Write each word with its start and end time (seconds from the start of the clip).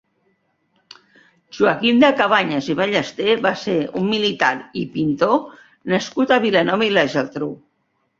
Joaquim 1.57 1.99
de 2.03 2.07
Cabanyes 2.21 2.69
i 2.73 2.75
Ballester 2.79 3.35
va 3.43 3.51
ser 3.65 3.75
un 4.01 4.07
militar 4.13 4.49
i 4.85 4.87
pintor 4.95 5.37
nascut 5.95 6.35
a 6.37 6.41
Vilanova 6.47 6.89
i 6.89 6.91
la 6.97 7.05
Geltrú. 7.17 7.51